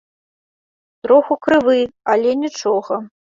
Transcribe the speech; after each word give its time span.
Троху 1.07 1.37
крывы, 1.47 1.77
але 2.17 2.31
нічога. 2.47 3.01